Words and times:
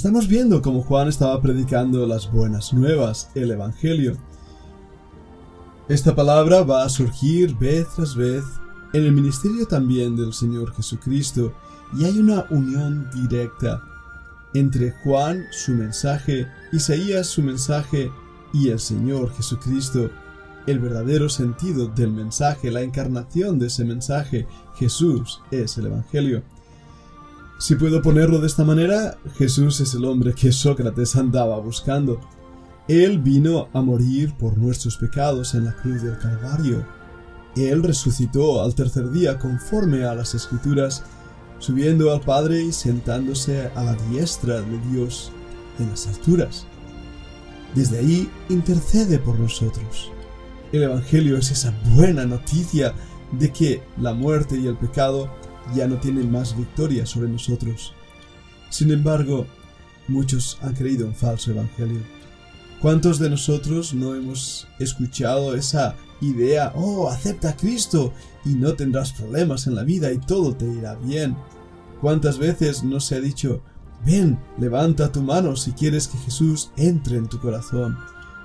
Estamos 0.00 0.28
viendo 0.28 0.62
cómo 0.62 0.80
Juan 0.80 1.08
estaba 1.08 1.42
predicando 1.42 2.06
las 2.06 2.32
buenas 2.32 2.72
nuevas, 2.72 3.28
el 3.34 3.50
Evangelio. 3.50 4.16
Esta 5.90 6.14
palabra 6.16 6.62
va 6.62 6.84
a 6.84 6.88
surgir 6.88 7.54
vez 7.58 7.86
tras 7.94 8.16
vez 8.16 8.42
en 8.94 9.04
el 9.04 9.12
ministerio 9.12 9.66
también 9.66 10.16
del 10.16 10.32
Señor 10.32 10.74
Jesucristo 10.74 11.52
y 11.94 12.06
hay 12.06 12.18
una 12.18 12.46
unión 12.48 13.10
directa 13.12 13.82
entre 14.54 14.92
Juan, 15.04 15.44
su 15.50 15.72
mensaje, 15.72 16.48
Isaías, 16.72 17.26
su 17.26 17.42
mensaje 17.42 18.10
y 18.54 18.70
el 18.70 18.80
Señor 18.80 19.30
Jesucristo. 19.34 20.10
El 20.66 20.78
verdadero 20.78 21.28
sentido 21.28 21.88
del 21.88 22.10
mensaje, 22.10 22.70
la 22.70 22.80
encarnación 22.80 23.58
de 23.58 23.66
ese 23.66 23.84
mensaje, 23.84 24.46
Jesús 24.76 25.42
es 25.50 25.76
el 25.76 25.88
Evangelio. 25.88 26.42
Si 27.60 27.76
puedo 27.76 28.00
ponerlo 28.00 28.40
de 28.40 28.46
esta 28.46 28.64
manera, 28.64 29.18
Jesús 29.36 29.82
es 29.82 29.92
el 29.92 30.06
hombre 30.06 30.32
que 30.32 30.50
Sócrates 30.50 31.14
andaba 31.14 31.60
buscando. 31.60 32.18
Él 32.88 33.18
vino 33.18 33.68
a 33.74 33.82
morir 33.82 34.32
por 34.38 34.56
nuestros 34.56 34.96
pecados 34.96 35.52
en 35.52 35.66
la 35.66 35.76
cruz 35.76 36.02
del 36.02 36.16
Calvario. 36.16 36.86
Él 37.56 37.82
resucitó 37.82 38.62
al 38.62 38.74
tercer 38.74 39.10
día 39.10 39.38
conforme 39.38 40.04
a 40.04 40.14
las 40.14 40.34
Escrituras 40.34 41.04
subiendo 41.58 42.14
al 42.14 42.22
Padre 42.22 42.62
y 42.62 42.72
sentándose 42.72 43.70
a 43.74 43.84
la 43.84 43.94
diestra 44.08 44.62
de 44.62 44.78
Dios 44.90 45.30
en 45.78 45.90
las 45.90 46.06
alturas. 46.06 46.66
Desde 47.74 47.98
ahí 47.98 48.30
intercede 48.48 49.18
por 49.18 49.38
nosotros. 49.38 50.10
El 50.72 50.84
Evangelio 50.84 51.36
es 51.36 51.50
esa 51.50 51.74
buena 51.94 52.24
noticia 52.24 52.94
de 53.32 53.52
que 53.52 53.82
la 53.98 54.14
muerte 54.14 54.56
y 54.56 54.66
el 54.66 54.78
pecado 54.78 55.28
ya 55.74 55.86
no 55.86 55.96
tienen 55.96 56.30
más 56.30 56.56
victoria 56.56 57.06
sobre 57.06 57.28
nosotros. 57.28 57.94
Sin 58.70 58.90
embargo, 58.90 59.46
muchos 60.08 60.58
han 60.62 60.74
creído 60.74 61.06
en 61.06 61.14
falso 61.14 61.50
Evangelio. 61.50 62.00
¿Cuántos 62.80 63.18
de 63.18 63.28
nosotros 63.28 63.92
no 63.92 64.14
hemos 64.14 64.66
escuchado 64.78 65.54
esa 65.54 65.96
idea, 66.20 66.72
oh, 66.74 67.10
acepta 67.10 67.50
a 67.50 67.56
Cristo 67.56 68.12
y 68.44 68.50
no 68.50 68.74
tendrás 68.74 69.12
problemas 69.12 69.66
en 69.66 69.74
la 69.74 69.84
vida 69.84 70.10
y 70.12 70.18
todo 70.18 70.54
te 70.54 70.66
irá 70.66 70.94
bien? 70.94 71.36
¿Cuántas 72.00 72.38
veces 72.38 72.82
nos 72.82 73.04
se 73.04 73.16
ha 73.16 73.20
dicho, 73.20 73.62
ven, 74.06 74.38
levanta 74.58 75.12
tu 75.12 75.20
mano 75.22 75.56
si 75.56 75.72
quieres 75.72 76.08
que 76.08 76.18
Jesús 76.18 76.70
entre 76.76 77.18
en 77.18 77.28
tu 77.28 77.38
corazón? 77.38 77.98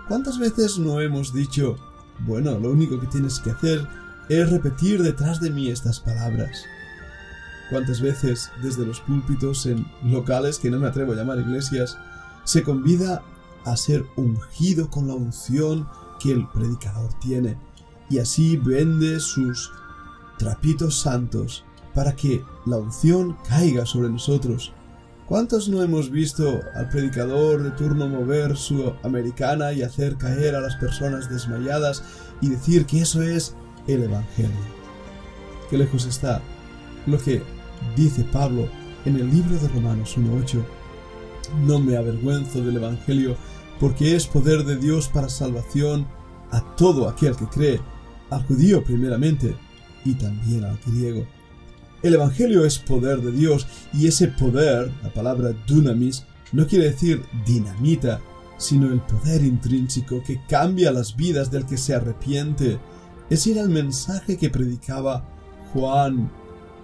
¿Cuántas 0.09 0.37
veces 0.37 0.77
no 0.77 0.99
hemos 0.99 1.33
dicho, 1.33 1.77
bueno, 2.19 2.59
lo 2.59 2.71
único 2.71 2.99
que 2.99 3.07
tienes 3.07 3.39
que 3.39 3.51
hacer 3.51 3.87
es 4.27 4.49
repetir 4.49 5.01
detrás 5.01 5.39
de 5.39 5.49
mí 5.49 5.69
estas 5.69 6.01
palabras? 6.01 6.65
¿Cuántas 7.69 8.01
veces 8.01 8.51
desde 8.61 8.85
los 8.85 9.01
púlpitos 9.01 9.65
en 9.65 9.87
locales 10.03 10.59
que 10.59 10.69
no 10.69 10.79
me 10.79 10.87
atrevo 10.87 11.13
a 11.13 11.15
llamar 11.15 11.39
iglesias 11.39 11.97
se 12.43 12.61
convida 12.61 13.23
a 13.65 13.75
ser 13.75 14.05
ungido 14.15 14.89
con 14.89 15.07
la 15.07 15.15
unción 15.15 15.87
que 16.19 16.31
el 16.31 16.47
predicador 16.47 17.11
tiene 17.19 17.57
y 18.09 18.19
así 18.19 18.57
vende 18.57 19.19
sus 19.19 19.71
trapitos 20.37 20.99
santos 20.99 21.65
para 21.93 22.15
que 22.15 22.43
la 22.65 22.77
unción 22.77 23.37
caiga 23.47 23.85
sobre 23.85 24.09
nosotros. 24.09 24.73
¿Cuántos 25.27 25.69
no 25.69 25.81
hemos 25.81 26.11
visto 26.11 26.59
al 26.75 26.89
predicador 26.89 27.63
de 27.63 27.71
turno 27.71 28.07
mover 28.07 28.55
su 28.57 28.93
americana 29.01 29.73
y 29.73 29.81
hacer 29.81 30.17
caer 30.17 30.53
a 30.55 30.61
las 30.61 30.75
personas 30.75 31.31
desmayadas 31.31 32.03
y 32.41 32.49
decir 32.49 32.85
que 32.85 33.01
eso 33.01 33.23
es 33.23 33.55
el 33.87 34.03
Evangelio? 34.03 34.75
Qué 35.69 35.79
lejos 35.79 36.05
está 36.05 36.41
lo 37.07 37.17
que 37.17 37.41
dice 37.95 38.23
Pablo 38.23 38.67
en 39.05 39.15
el 39.17 39.29
libro 39.29 39.57
de 39.57 39.67
Romanos 39.69 40.17
1.8. 40.17 40.63
No 41.65 41.79
me 41.79 41.97
avergüenzo 41.97 42.61
del 42.61 42.77
Evangelio 42.77 43.35
porque 43.79 44.15
es 44.15 44.27
poder 44.27 44.63
de 44.63 44.77
Dios 44.77 45.07
para 45.07 45.29
salvación 45.29 46.07
a 46.51 46.61
todo 46.75 47.09
aquel 47.09 47.35
que 47.35 47.45
cree, 47.47 47.81
al 48.29 48.45
judío 48.45 48.83
primeramente 48.83 49.55
y 50.03 50.13
también 50.13 50.63
al 50.63 50.79
griego. 50.85 51.25
El 52.03 52.13
Evangelio 52.13 52.65
es 52.65 52.77
poder 52.77 53.21
de 53.21 53.31
Dios 53.31 53.67
y 53.93 54.07
ese 54.07 54.27
poder, 54.27 54.91
la 55.03 55.11
palabra 55.13 55.53
dunamis, 55.67 56.25
no 56.51 56.67
quiere 56.67 56.91
decir 56.91 57.23
dinamita, 57.45 58.21
sino 58.57 58.87
el 58.87 59.01
poder 59.01 59.43
intrínseco 59.43 60.21
que 60.23 60.39
cambia 60.47 60.91
las 60.91 61.15
vidas 61.15 61.51
del 61.51 61.65
que 61.65 61.77
se 61.77 61.93
arrepiente. 61.93 62.79
Ese 63.29 63.51
era 63.51 63.61
el 63.61 63.69
mensaje 63.69 64.37
que 64.37 64.49
predicaba 64.49 65.27
Juan. 65.73 66.31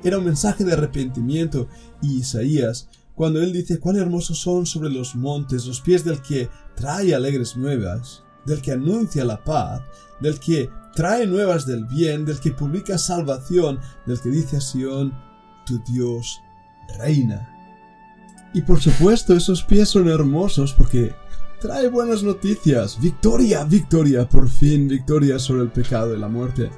Era 0.03 0.17
un 0.17 0.25
mensaje 0.25 0.63
de 0.63 0.73
arrepentimiento 0.73 1.67
y 2.01 2.19
Isaías, 2.19 2.87
cuando 3.15 3.41
él 3.41 3.53
dice 3.53 3.79
cuán 3.79 3.97
hermosos 3.97 4.39
son 4.39 4.65
sobre 4.65 4.89
los 4.89 5.15
montes 5.15 5.65
los 5.65 5.81
pies 5.81 6.03
del 6.03 6.21
que 6.21 6.49
trae 6.75 7.13
alegres 7.13 7.55
nuevas, 7.55 8.23
del 8.45 8.61
que 8.61 8.71
anuncia 8.71 9.23
la 9.23 9.43
paz, 9.43 9.81
del 10.19 10.39
que 10.39 10.69
trae 10.95 11.27
nuevas 11.27 11.65
del 11.65 11.85
bien, 11.85 12.25
del 12.25 12.39
que 12.39 12.51
publica 12.51 12.97
salvación, 12.97 13.79
del 14.05 14.19
que 14.19 14.29
dice 14.29 14.57
a 14.57 14.61
Sión, 14.61 15.13
tu 15.65 15.79
Dios 15.83 16.41
reina. 16.99 17.47
Y 18.53 18.61
por 18.61 18.81
supuesto, 18.81 19.35
esos 19.35 19.63
pies 19.63 19.89
son 19.89 20.09
hermosos 20.09 20.73
porque 20.73 21.13
trae 21.61 21.87
buenas 21.87 22.23
noticias. 22.23 22.99
Victoria, 22.99 23.63
victoria, 23.63 24.27
por 24.27 24.49
fin, 24.49 24.87
victoria 24.87 25.39
sobre 25.39 25.61
el 25.61 25.69
pecado 25.69 26.15
y 26.15 26.19
la 26.19 26.27
muerte. 26.27 26.69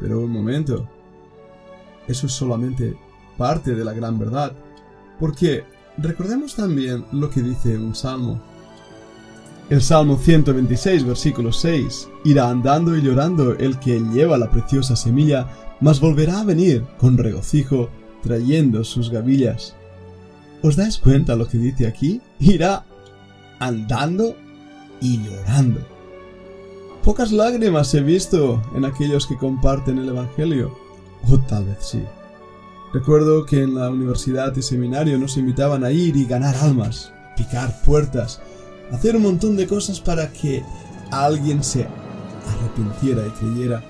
Pero 0.00 0.20
un 0.20 0.30
momento. 0.30 0.88
Eso 2.08 2.26
es 2.26 2.32
solamente 2.32 2.96
parte 3.36 3.74
de 3.74 3.84
la 3.84 3.92
gran 3.92 4.18
verdad. 4.18 4.52
Porque 5.18 5.64
recordemos 5.98 6.54
también 6.54 7.04
lo 7.12 7.30
que 7.30 7.42
dice 7.42 7.76
un 7.76 7.94
salmo. 7.94 8.40
El 9.70 9.80
Salmo 9.80 10.18
126, 10.18 11.06
versículo 11.06 11.52
6. 11.52 12.08
Irá 12.24 12.50
andando 12.50 12.96
y 12.96 13.00
llorando 13.00 13.54
el 13.54 13.78
que 13.78 14.00
lleva 14.00 14.36
la 14.36 14.50
preciosa 14.50 14.96
semilla, 14.96 15.48
mas 15.80 16.00
volverá 16.00 16.40
a 16.40 16.44
venir 16.44 16.84
con 16.98 17.16
regocijo, 17.16 17.88
trayendo 18.22 18.84
sus 18.84 19.10
gavillas. 19.10 19.74
¿Os 20.62 20.76
dais 20.76 20.98
cuenta 20.98 21.36
lo 21.36 21.48
que 21.48 21.58
dice 21.58 21.86
aquí? 21.86 22.20
Irá 22.38 22.84
andando 23.58 24.36
y 25.00 25.18
llorando. 25.24 25.80
Pocas 27.02 27.32
lágrimas 27.32 27.92
he 27.94 28.00
visto 28.00 28.62
en 28.76 28.84
aquellos 28.84 29.26
que 29.26 29.36
comparten 29.36 29.98
el 29.98 30.08
Evangelio. 30.08 30.76
O 31.28 31.38
tal 31.38 31.66
vez 31.66 31.78
sí. 31.80 32.02
Recuerdo 32.92 33.46
que 33.46 33.62
en 33.62 33.74
la 33.74 33.88
universidad 33.88 34.54
y 34.56 34.62
seminario 34.62 35.18
nos 35.18 35.38
invitaban 35.38 35.82
a 35.82 35.90
ir 35.90 36.14
y 36.16 36.26
ganar 36.26 36.54
almas, 36.56 37.12
picar 37.36 37.80
puertas, 37.82 38.40
hacer 38.90 39.16
un 39.16 39.22
montón 39.22 39.56
de 39.56 39.66
cosas 39.66 40.00
para 40.00 40.30
que 40.30 40.62
alguien 41.10 41.64
se 41.64 41.86
arrepintiera 42.46 43.26
y 43.26 43.30
creyera. 43.30 43.82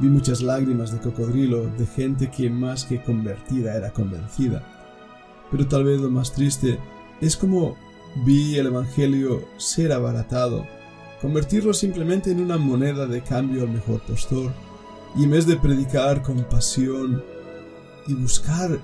Vi 0.00 0.08
muchas 0.08 0.40
lágrimas 0.40 0.90
de 0.90 0.98
cocodrilo 0.98 1.66
de 1.78 1.86
gente 1.86 2.30
que 2.30 2.48
más 2.48 2.84
que 2.84 3.02
convertida 3.02 3.76
era 3.76 3.90
convencida. 3.90 4.62
Pero 5.50 5.68
tal 5.68 5.84
vez 5.84 6.00
lo 6.00 6.10
más 6.10 6.32
triste 6.32 6.78
es 7.20 7.36
como 7.36 7.76
vi 8.24 8.56
el 8.56 8.66
Evangelio 8.66 9.44
ser 9.56 9.92
abaratado, 9.92 10.66
convertirlo 11.20 11.74
simplemente 11.74 12.30
en 12.30 12.40
una 12.40 12.56
moneda 12.56 13.06
de 13.06 13.22
cambio 13.22 13.62
al 13.62 13.68
mejor 13.68 14.00
postor, 14.02 14.52
y 15.16 15.24
en 15.24 15.30
vez 15.30 15.46
de 15.46 15.56
predicar 15.56 16.22
con 16.22 16.42
pasión 16.44 17.22
y 18.06 18.14
buscar 18.14 18.78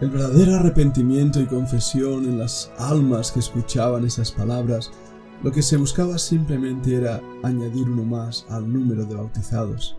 el 0.00 0.10
verdadero 0.10 0.56
arrepentimiento 0.56 1.40
y 1.40 1.46
confesión 1.46 2.24
en 2.24 2.38
las 2.38 2.70
almas 2.78 3.32
que 3.32 3.40
escuchaban 3.40 4.04
esas 4.04 4.32
palabras, 4.32 4.90
lo 5.42 5.52
que 5.52 5.62
se 5.62 5.76
buscaba 5.76 6.18
simplemente 6.18 6.94
era 6.94 7.20
añadir 7.42 7.88
uno 7.88 8.04
más 8.04 8.46
al 8.50 8.70
número 8.70 9.04
de 9.04 9.14
bautizados. 9.14 9.96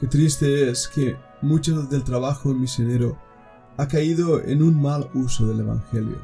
Qué 0.00 0.06
triste 0.06 0.70
es 0.70 0.88
que 0.88 1.16
mucho 1.42 1.82
del 1.82 2.04
trabajo 2.04 2.52
misionero 2.52 3.18
ha 3.76 3.88
caído 3.88 4.42
en 4.42 4.62
un 4.62 4.80
mal 4.80 5.08
uso 5.14 5.46
del 5.46 5.60
Evangelio. 5.60 6.18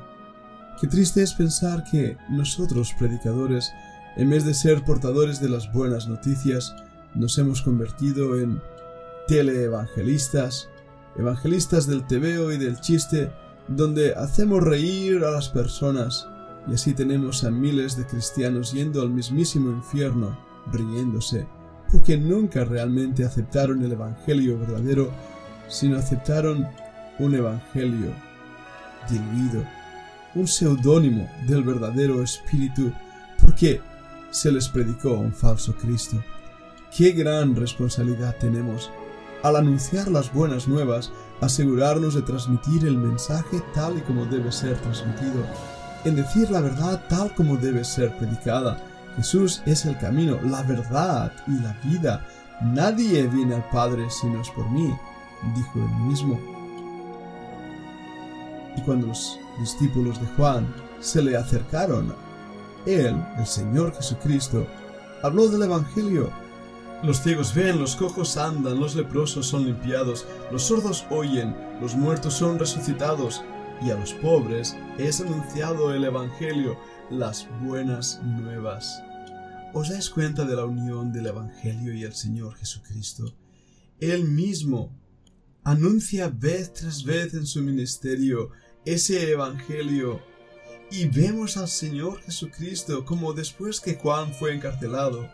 Qué 0.80 0.86
triste 0.86 1.22
es 1.22 1.34
pensar 1.34 1.84
que 1.90 2.16
nosotros, 2.30 2.94
predicadores, 2.98 3.70
en 4.16 4.30
vez 4.30 4.44
de 4.44 4.54
ser 4.54 4.84
portadores 4.84 5.40
de 5.40 5.48
las 5.48 5.70
buenas 5.72 6.08
noticias, 6.08 6.74
nos 7.14 7.38
hemos 7.38 7.62
convertido 7.62 8.38
en 8.38 8.60
teleevangelistas, 9.28 10.68
evangelistas 11.16 11.86
del 11.86 12.06
tebeo 12.06 12.52
y 12.52 12.58
del 12.58 12.80
chiste, 12.80 13.30
donde 13.68 14.14
hacemos 14.14 14.62
reír 14.62 15.24
a 15.24 15.30
las 15.30 15.48
personas, 15.48 16.26
y 16.68 16.74
así 16.74 16.94
tenemos 16.94 17.44
a 17.44 17.50
miles 17.50 17.96
de 17.96 18.06
cristianos 18.06 18.72
yendo 18.72 19.02
al 19.02 19.10
mismísimo 19.10 19.70
infierno, 19.70 20.36
riéndose, 20.72 21.46
porque 21.90 22.16
nunca 22.16 22.64
realmente 22.64 23.24
aceptaron 23.24 23.82
el 23.84 23.92
Evangelio 23.92 24.58
verdadero, 24.58 25.10
sino 25.68 25.98
aceptaron 25.98 26.66
un 27.18 27.34
Evangelio 27.34 28.12
diluido, 29.08 29.64
un 30.34 30.46
seudónimo 30.46 31.28
del 31.46 31.62
verdadero 31.62 32.22
Espíritu, 32.22 32.92
porque 33.40 33.80
se 34.30 34.52
les 34.52 34.68
predicó 34.68 35.14
un 35.14 35.32
falso 35.32 35.74
Cristo. 35.74 36.22
Qué 36.96 37.12
gran 37.12 37.54
responsabilidad 37.54 38.34
tenemos 38.40 38.90
al 39.44 39.54
anunciar 39.54 40.08
las 40.08 40.32
buenas 40.34 40.66
nuevas, 40.66 41.12
asegurarnos 41.40 42.14
de 42.14 42.22
transmitir 42.22 42.84
el 42.84 42.98
mensaje 42.98 43.62
tal 43.72 43.96
y 43.96 44.00
como 44.00 44.26
debe 44.26 44.50
ser 44.50 44.76
transmitido, 44.78 45.44
en 46.04 46.16
decir 46.16 46.50
la 46.50 46.60
verdad 46.60 47.00
tal 47.08 47.32
como 47.36 47.56
debe 47.56 47.84
ser 47.84 48.16
predicada. 48.18 48.82
Jesús 49.14 49.62
es 49.66 49.86
el 49.86 49.96
camino, 49.98 50.40
la 50.42 50.62
verdad 50.62 51.32
y 51.46 51.62
la 51.62 51.78
vida. 51.84 52.26
Nadie 52.60 53.28
viene 53.28 53.54
al 53.54 53.68
Padre 53.70 54.10
si 54.10 54.26
no 54.26 54.40
es 54.40 54.50
por 54.50 54.68
mí, 54.68 54.92
dijo 55.54 55.72
él 55.76 56.06
mismo. 56.06 56.40
Y 58.76 58.80
cuando 58.82 59.06
los 59.06 59.38
discípulos 59.60 60.20
de 60.20 60.26
Juan 60.36 60.66
se 60.98 61.22
le 61.22 61.36
acercaron, 61.36 62.14
él, 62.84 63.14
el 63.38 63.46
Señor 63.46 63.94
Jesucristo, 63.94 64.66
habló 65.22 65.48
del 65.48 65.62
Evangelio 65.62 66.30
los 67.02 67.22
ciegos 67.22 67.54
ven, 67.54 67.78
los 67.78 67.96
cojos 67.96 68.36
andan, 68.36 68.78
los 68.78 68.94
leprosos 68.94 69.46
son 69.46 69.64
limpiados, 69.64 70.26
los 70.50 70.64
sordos 70.64 71.06
oyen, 71.10 71.54
los 71.80 71.94
muertos 71.94 72.34
son 72.34 72.58
resucitados, 72.58 73.42
y 73.82 73.90
a 73.90 73.96
los 73.96 74.12
pobres 74.14 74.76
es 74.98 75.20
anunciado 75.20 75.94
el 75.94 76.04
Evangelio, 76.04 76.78
las 77.10 77.48
buenas 77.62 78.20
nuevas. 78.22 79.02
¿Os 79.72 79.88
dais 79.88 80.10
cuenta 80.10 80.44
de 80.44 80.56
la 80.56 80.64
unión 80.64 81.12
del 81.12 81.28
Evangelio 81.28 81.94
y 81.94 82.02
el 82.02 82.12
Señor 82.12 82.56
Jesucristo? 82.56 83.32
Él 83.98 84.24
mismo 84.24 84.98
anuncia 85.64 86.28
vez 86.28 86.72
tras 86.72 87.04
vez 87.04 87.34
en 87.34 87.46
su 87.46 87.62
ministerio 87.62 88.50
ese 88.84 89.30
Evangelio. 89.30 90.20
Y 90.90 91.06
vemos 91.06 91.56
al 91.56 91.68
Señor 91.68 92.20
Jesucristo 92.22 93.04
como 93.04 93.32
después 93.32 93.80
que 93.80 93.94
Juan 93.94 94.34
fue 94.34 94.54
encarcelado, 94.54 95.30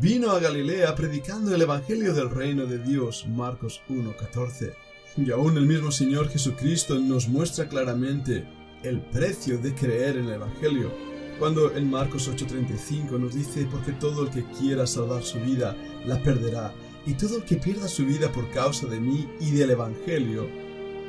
vino 0.00 0.30
a 0.30 0.40
Galilea 0.40 0.94
predicando 0.94 1.54
el 1.54 1.62
Evangelio 1.62 2.14
del 2.14 2.30
reino 2.30 2.66
de 2.66 2.78
Dios, 2.78 3.26
Marcos 3.28 3.82
1.14. 3.88 4.74
Y 5.16 5.30
aún 5.30 5.56
el 5.58 5.66
mismo 5.66 5.90
Señor 5.90 6.28
Jesucristo 6.30 6.98
nos 6.98 7.28
muestra 7.28 7.68
claramente 7.68 8.46
el 8.82 9.00
precio 9.00 9.58
de 9.58 9.74
creer 9.74 10.16
en 10.16 10.26
el 10.26 10.34
Evangelio, 10.34 10.90
cuando 11.38 11.74
en 11.76 11.90
Marcos 11.90 12.28
8:35 12.28 13.18
nos 13.18 13.34
dice, 13.34 13.66
porque 13.70 13.92
todo 13.92 14.24
el 14.24 14.30
que 14.30 14.44
quiera 14.58 14.86
salvar 14.86 15.22
su 15.22 15.38
vida, 15.40 15.76
la 16.06 16.22
perderá, 16.22 16.72
y 17.06 17.14
todo 17.14 17.36
el 17.36 17.44
que 17.44 17.56
pierda 17.56 17.88
su 17.88 18.06
vida 18.06 18.32
por 18.32 18.48
causa 18.50 18.86
de 18.86 19.00
mí 19.00 19.28
y 19.40 19.50
del 19.50 19.72
Evangelio, 19.72 20.48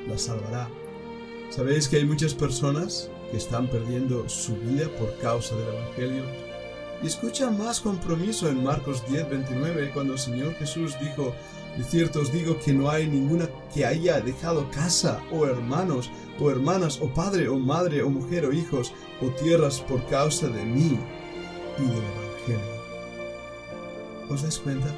la 0.07 0.17
salvará. 0.17 0.67
¿Sabéis 1.49 1.87
que 1.87 1.97
hay 1.97 2.05
muchas 2.05 2.33
personas 2.33 3.09
que 3.31 3.37
están 3.37 3.67
perdiendo 3.67 4.27
su 4.27 4.55
vida 4.57 4.89
por 4.99 5.17
causa 5.19 5.55
del 5.55 5.67
Evangelio? 5.69 6.52
Y 7.03 7.07
escucha 7.07 7.51
más 7.51 7.81
compromiso 7.81 8.47
en 8.47 8.63
Marcos 8.63 9.03
10, 9.09 9.29
29, 9.29 9.91
cuando 9.93 10.13
el 10.13 10.19
Señor 10.19 10.55
Jesús 10.55 10.95
dijo, 11.01 11.35
de 11.77 11.83
cierto 11.83 12.21
os 12.21 12.31
digo 12.31 12.57
que 12.63 12.71
no 12.71 12.89
hay 12.89 13.07
ninguna 13.07 13.49
que 13.73 13.85
haya 13.85 14.21
dejado 14.21 14.71
casa, 14.71 15.21
o 15.29 15.45
hermanos, 15.45 16.09
o 16.39 16.49
hermanas, 16.49 16.99
o 17.01 17.13
padre, 17.13 17.49
o 17.49 17.57
madre, 17.57 18.03
o 18.03 18.09
mujer, 18.09 18.45
o 18.45 18.53
hijos, 18.53 18.93
o 19.21 19.27
tierras 19.31 19.81
por 19.81 20.05
causa 20.05 20.47
de 20.47 20.63
mí 20.63 20.97
y 21.77 21.81
del 21.81 22.03
Evangelio. 22.57 22.83
¿Os 24.29 24.41
dais 24.41 24.57
cuenta? 24.59 24.95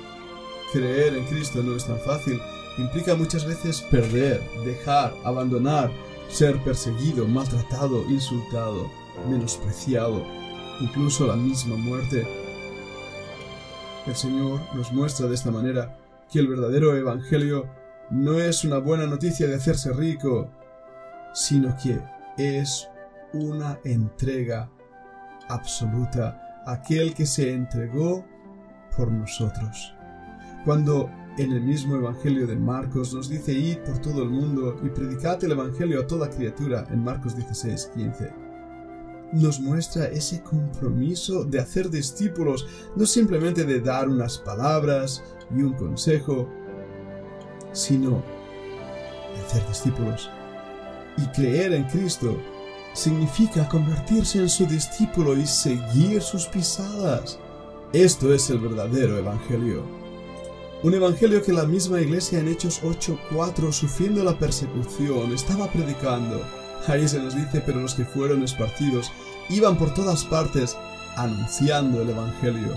Creer 0.74 1.16
en 1.16 1.25
Cristo 1.25 1.63
no 1.63 1.75
es 1.75 1.88
tan 1.88 2.00
fácil. 2.01 2.40
Implica 2.78 3.16
muchas 3.16 3.46
veces 3.46 3.81
perder, 3.81 4.44
dejar, 4.63 5.16
abandonar, 5.24 5.90
ser 6.28 6.62
perseguido, 6.63 7.25
maltratado, 7.28 8.04
insultado, 8.10 8.92
menospreciado, 9.28 10.24
incluso 10.80 11.27
la 11.27 11.36
misma 11.36 11.75
muerte. 11.75 12.27
El 14.06 14.16
Señor 14.16 14.62
nos 14.75 14.92
muestra 14.92 15.27
de 15.27 15.36
esta 15.36 15.51
manera 15.51 15.98
que 16.31 16.39
el 16.39 16.48
verdadero 16.48 16.95
Evangelio 16.95 17.68
no 18.10 18.39
es 18.39 18.63
una 18.63 18.77
buena 18.77 19.07
noticia 19.07 19.48
de 19.48 19.56
hacerse 19.56 19.94
rico, 19.94 20.50
sino 21.33 21.75
que 21.81 22.00
es 22.38 22.88
una 23.33 23.80
entrega 23.83 24.69
absoluta 25.50 26.63
a 26.66 26.74
aquel 26.74 27.13
que 27.13 27.25
se 27.25 27.51
entregó 27.54 28.25
por 28.95 29.12
nosotros. 29.12 29.94
Cuando 30.63 31.10
en 31.38 31.51
el 31.51 31.62
mismo 31.62 31.95
Evangelio 31.95 32.48
de 32.48 32.56
Marcos 32.56 33.13
nos 33.13 33.30
dice 33.30 33.54
id 33.54 33.80
por 33.80 34.00
todo 34.00 34.24
el 34.24 34.30
mundo 34.30 34.80
y 34.83 34.89
predicad 34.89 35.44
el 35.44 35.51
Evangelio 35.51 36.01
a 36.01 36.07
toda 36.07 36.30
criatura 36.30 36.86
en 36.92 37.04
Marcos 37.04 37.36
16, 37.36 37.92
15 37.95 38.44
nos 39.36 39.60
muestra 39.60 40.06
ese 40.06 40.42
compromiso 40.42 41.44
de 41.44 41.60
hacer 41.60 41.90
discípulos, 41.90 42.66
no 42.96 43.06
simplemente 43.06 43.66
de 43.66 43.82
dar 43.82 44.08
unas 44.08 44.38
palabras 44.38 45.24
y 45.56 45.62
un 45.62 45.74
consejo, 45.74 46.48
sino 47.74 48.24
de 49.36 49.42
hacer 49.46 49.68
discípulos. 49.68 50.30
Y 51.18 51.26
creer 51.28 51.74
en 51.74 51.84
Cristo 51.86 52.38
significa 52.94 53.68
convertirse 53.68 54.40
en 54.40 54.50
su 54.50 54.66
discípulo 54.66 55.36
y 55.38 55.46
seguir 55.46 56.22
sus 56.22 56.46
pisadas. 56.46 57.38
Esto 57.92 58.34
es 58.34 58.50
el 58.50 58.60
verdadero 58.60 59.18
Evangelio. 59.18 59.84
Un 60.84 60.94
Evangelio 60.94 61.42
que 61.42 61.52
la 61.52 61.66
misma 61.66 62.00
iglesia 62.00 62.40
en 62.40 62.48
Hechos 62.48 62.82
8.4, 62.84 63.72
sufriendo 63.72 64.24
la 64.24 64.38
persecución, 64.38 65.34
estaba 65.34 65.68
predicando 65.72 66.42
Ahí 66.88 67.08
se 67.08 67.20
nos 67.20 67.36
dice, 67.36 67.62
pero 67.66 67.82
los 67.82 67.96
que 67.96 68.06
fueron 68.06 68.44
esparcidos 68.44 69.12
iban 69.50 69.77
por 69.77 69.94
todas 69.94 70.24
partes 70.24 70.75
anunciando 71.15 72.01
el 72.01 72.09
Evangelio. 72.09 72.75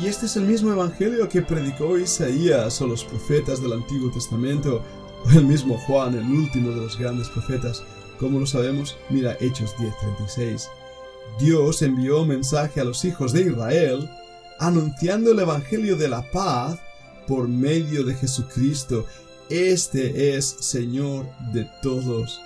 Y 0.00 0.06
este 0.06 0.26
es 0.26 0.36
el 0.36 0.44
mismo 0.44 0.72
Evangelio 0.72 1.28
que 1.28 1.42
predicó 1.42 1.98
Isaías 1.98 2.80
o 2.80 2.86
los 2.86 3.04
profetas 3.04 3.60
del 3.60 3.72
Antiguo 3.72 4.10
Testamento, 4.10 4.82
o 5.24 5.30
el 5.30 5.44
mismo 5.44 5.78
Juan, 5.86 6.14
el 6.14 6.30
último 6.30 6.70
de 6.70 6.76
los 6.76 6.98
grandes 6.98 7.28
profetas. 7.28 7.82
¿Cómo 8.18 8.38
lo 8.38 8.46
sabemos? 8.46 8.96
Mira 9.08 9.36
Hechos 9.40 9.74
10:36. 9.78 10.68
Dios 11.38 11.82
envió 11.82 12.24
mensaje 12.24 12.80
a 12.80 12.84
los 12.84 13.04
hijos 13.04 13.32
de 13.32 13.42
Israel, 13.42 14.10
anunciando 14.58 15.32
el 15.32 15.38
Evangelio 15.40 15.96
de 15.96 16.08
la 16.08 16.30
paz 16.30 16.78
por 17.26 17.48
medio 17.48 18.04
de 18.04 18.14
Jesucristo. 18.14 19.06
Este 19.48 20.36
es 20.36 20.46
Señor 20.60 21.26
de 21.52 21.68
todos. 21.82 22.40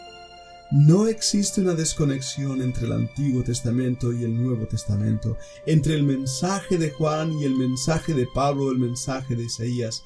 No 0.77 1.07
existe 1.07 1.61
una 1.61 1.77
desconexión 1.77 2.61
entre 2.61 2.87
el 2.87 2.93
Antiguo 2.95 3.45
Testamento 3.45 4.13
y 4.13 4.25
el 4.25 4.43
Nuevo 4.43 4.67
Testamento, 4.67 5.39
entre 5.67 5.95
el 5.95 6.03
mensaje 6.03 6.79
de 6.79 6.91
Juan 6.91 7.33
y 7.39 7.45
el 7.45 7.55
mensaje 7.55 8.13
de 8.13 8.27
Pablo, 8.35 8.73
el 8.73 8.81
mensaje 8.81 9.37
de 9.37 9.45
Isaías. 9.45 10.03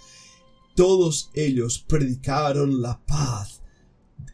Todos 0.76 1.30
ellos 1.32 1.82
predicaron 1.88 2.82
la 2.82 3.02
paz 3.06 3.62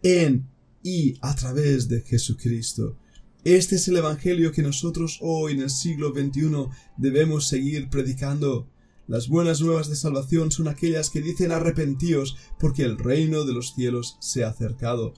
en 0.02 0.50
y 0.82 1.16
a 1.20 1.36
través 1.36 1.86
de 1.86 2.00
Jesucristo. 2.00 2.98
Este 3.44 3.76
es 3.76 3.86
el 3.86 3.98
Evangelio 3.98 4.50
que 4.50 4.62
nosotros 4.62 5.20
hoy 5.20 5.52
en 5.52 5.62
el 5.62 5.70
siglo 5.70 6.12
XXI 6.12 6.66
debemos 6.96 7.46
seguir 7.46 7.88
predicando. 7.88 8.68
Las 9.06 9.28
buenas 9.28 9.60
nuevas 9.60 9.88
de 9.88 9.94
salvación 9.94 10.50
son 10.50 10.66
aquellas 10.66 11.10
que 11.10 11.20
dicen 11.20 11.52
arrepentíos 11.52 12.36
porque 12.58 12.82
el 12.82 12.98
reino 12.98 13.44
de 13.44 13.52
los 13.52 13.74
cielos 13.74 14.16
se 14.18 14.42
ha 14.42 14.48
acercado. 14.48 15.14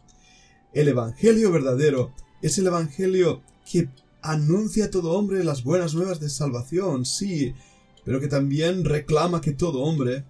El 0.76 0.88
Evangelio 0.88 1.50
verdadero 1.50 2.12
es 2.42 2.58
el 2.58 2.66
Evangelio 2.66 3.40
que 3.64 3.88
anuncia 4.20 4.84
a 4.84 4.90
todo 4.90 5.12
hombre 5.12 5.42
las 5.42 5.64
buenas 5.64 5.94
nuevas 5.94 6.20
de 6.20 6.28
salvación, 6.28 7.06
sí, 7.06 7.54
pero 8.04 8.20
que 8.20 8.28
también 8.28 8.84
reclama 8.84 9.40
que 9.40 9.52
todo 9.52 9.80
hombre 9.80 10.24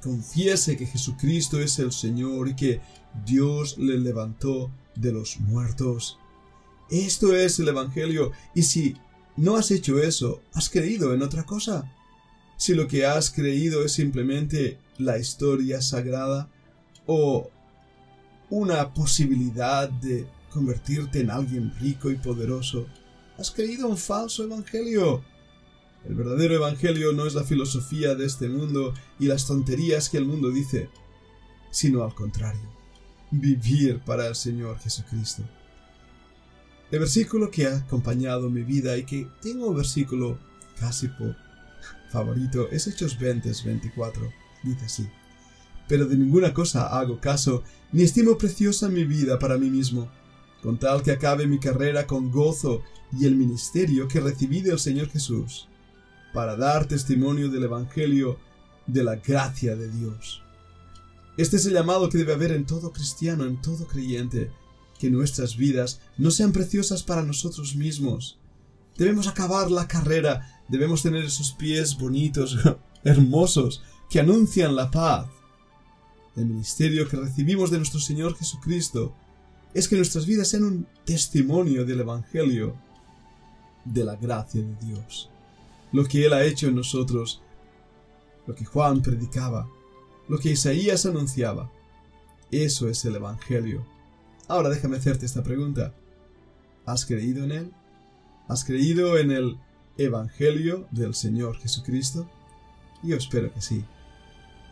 confiese 0.00 0.76
que 0.76 0.86
Jesucristo 0.86 1.60
es 1.60 1.80
el 1.80 1.90
Señor 1.90 2.50
y 2.50 2.54
que 2.54 2.80
Dios 3.26 3.76
le 3.76 3.98
levantó 3.98 4.70
de 4.94 5.10
los 5.10 5.40
muertos. 5.40 6.20
Esto 6.88 7.34
es 7.34 7.58
el 7.58 7.66
Evangelio, 7.66 8.30
y 8.54 8.62
si 8.62 8.94
no 9.36 9.56
has 9.56 9.72
hecho 9.72 10.00
eso, 10.00 10.40
has 10.52 10.70
creído 10.70 11.14
en 11.14 11.22
otra 11.22 11.42
cosa. 11.42 11.92
Si 12.56 12.74
lo 12.74 12.86
que 12.86 13.06
has 13.06 13.28
creído 13.28 13.84
es 13.84 13.90
simplemente 13.90 14.78
la 14.98 15.18
historia 15.18 15.82
sagrada, 15.82 16.48
o 17.06 17.50
una 18.50 18.92
posibilidad 18.92 19.88
de 19.88 20.26
convertirte 20.50 21.20
en 21.20 21.30
alguien 21.30 21.74
rico 21.80 22.10
y 22.10 22.16
poderoso, 22.16 22.86
has 23.38 23.50
creído 23.50 23.88
un 23.88 23.96
falso 23.96 24.44
evangelio. 24.44 25.24
El 26.06 26.14
verdadero 26.14 26.54
evangelio 26.54 27.12
no 27.12 27.26
es 27.26 27.34
la 27.34 27.44
filosofía 27.44 28.14
de 28.14 28.26
este 28.26 28.48
mundo 28.48 28.94
y 29.18 29.26
las 29.26 29.46
tonterías 29.46 30.08
que 30.08 30.18
el 30.18 30.26
mundo 30.26 30.50
dice, 30.50 30.88
sino 31.70 32.04
al 32.04 32.14
contrario, 32.14 32.68
vivir 33.30 34.00
para 34.00 34.28
el 34.28 34.34
Señor 34.34 34.78
Jesucristo. 34.78 35.42
El 36.90 37.00
versículo 37.00 37.50
que 37.50 37.66
ha 37.66 37.78
acompañado 37.78 38.50
mi 38.50 38.62
vida 38.62 38.96
y 38.96 39.04
que 39.04 39.26
tengo 39.42 39.68
un 39.68 39.76
versículo 39.76 40.38
casi 40.78 41.08
por 41.08 41.34
favorito 42.10 42.68
es 42.70 42.86
Hechos 42.86 43.18
20, 43.18 43.50
24. 43.64 44.32
Dice 44.62 44.84
así 44.84 45.08
pero 45.88 46.06
de 46.06 46.16
ninguna 46.16 46.54
cosa 46.54 46.98
hago 46.98 47.20
caso, 47.20 47.62
ni 47.92 48.02
estimo 48.02 48.38
preciosa 48.38 48.88
mi 48.88 49.04
vida 49.04 49.38
para 49.38 49.58
mí 49.58 49.70
mismo, 49.70 50.10
con 50.62 50.78
tal 50.78 51.02
que 51.02 51.12
acabe 51.12 51.46
mi 51.46 51.58
carrera 51.58 52.06
con 52.06 52.30
gozo 52.30 52.82
y 53.12 53.26
el 53.26 53.36
ministerio 53.36 54.08
que 54.08 54.20
recibí 54.20 54.60
del 54.60 54.78
Señor 54.78 55.08
Jesús, 55.10 55.68
para 56.32 56.56
dar 56.56 56.86
testimonio 56.86 57.48
del 57.48 57.64
Evangelio 57.64 58.38
de 58.86 59.04
la 59.04 59.16
gracia 59.16 59.76
de 59.76 59.90
Dios. 59.90 60.42
Este 61.36 61.56
es 61.56 61.66
el 61.66 61.74
llamado 61.74 62.08
que 62.08 62.18
debe 62.18 62.32
haber 62.32 62.52
en 62.52 62.64
todo 62.64 62.92
cristiano, 62.92 63.44
en 63.44 63.60
todo 63.60 63.86
creyente, 63.86 64.50
que 64.98 65.10
nuestras 65.10 65.56
vidas 65.56 66.00
no 66.16 66.30
sean 66.30 66.52
preciosas 66.52 67.02
para 67.02 67.22
nosotros 67.22 67.74
mismos. 67.74 68.38
Debemos 68.96 69.26
acabar 69.26 69.70
la 69.70 69.88
carrera, 69.88 70.62
debemos 70.68 71.02
tener 71.02 71.24
esos 71.24 71.52
pies 71.52 71.98
bonitos, 71.98 72.56
hermosos, 73.04 73.82
que 74.08 74.20
anuncian 74.20 74.76
la 74.76 74.90
paz. 74.90 75.26
El 76.36 76.46
ministerio 76.46 77.08
que 77.08 77.16
recibimos 77.16 77.70
de 77.70 77.76
nuestro 77.76 78.00
Señor 78.00 78.36
Jesucristo 78.36 79.14
es 79.72 79.88
que 79.88 79.96
nuestras 79.96 80.26
vidas 80.26 80.48
sean 80.48 80.64
un 80.64 80.86
testimonio 81.04 81.84
del 81.84 82.00
Evangelio, 82.00 82.76
de 83.84 84.04
la 84.04 84.16
gracia 84.16 84.62
de 84.62 84.74
Dios. 84.86 85.30
Lo 85.92 86.04
que 86.04 86.24
Él 86.26 86.32
ha 86.32 86.44
hecho 86.44 86.68
en 86.68 86.74
nosotros, 86.74 87.42
lo 88.46 88.54
que 88.54 88.64
Juan 88.64 89.02
predicaba, 89.02 89.68
lo 90.28 90.38
que 90.38 90.50
Isaías 90.50 91.06
anunciaba. 91.06 91.70
Eso 92.50 92.88
es 92.88 93.04
el 93.04 93.16
Evangelio. 93.16 93.86
Ahora 94.48 94.70
déjame 94.70 94.96
hacerte 94.96 95.26
esta 95.26 95.42
pregunta. 95.42 95.94
¿Has 96.84 97.06
creído 97.06 97.44
en 97.44 97.52
Él? 97.52 97.72
¿Has 98.48 98.64
creído 98.64 99.18
en 99.18 99.30
el 99.30 99.58
Evangelio 99.98 100.86
del 100.90 101.14
Señor 101.14 101.58
Jesucristo? 101.58 102.28
Yo 103.02 103.16
espero 103.16 103.52
que 103.52 103.60
sí. 103.60 103.84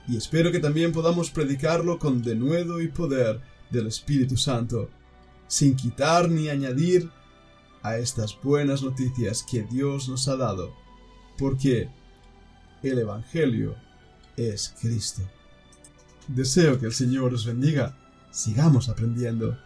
Y 0.08 0.16
espero 0.16 0.50
que 0.50 0.58
también 0.58 0.92
podamos 0.92 1.30
predicarlo 1.30 1.98
con 1.98 2.22
denuedo 2.22 2.80
y 2.80 2.88
poder 2.88 3.40
del 3.70 3.86
Espíritu 3.86 4.36
Santo, 4.36 4.90
sin 5.46 5.76
quitar 5.76 6.28
ni 6.28 6.48
añadir 6.48 7.10
a 7.82 7.98
estas 7.98 8.38
buenas 8.42 8.82
noticias 8.82 9.44
que 9.48 9.62
Dios 9.62 10.08
nos 10.08 10.28
ha 10.28 10.36
dado, 10.36 10.74
porque 11.38 11.88
el 12.82 12.98
Evangelio 12.98 13.76
es 14.36 14.74
Cristo. 14.80 15.22
Deseo 16.28 16.78
que 16.78 16.86
el 16.86 16.92
Señor 16.92 17.34
os 17.34 17.46
bendiga. 17.46 17.96
Sigamos 18.30 18.88
aprendiendo. 18.88 19.58